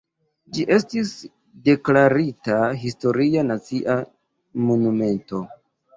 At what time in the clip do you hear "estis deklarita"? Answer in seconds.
0.75-2.57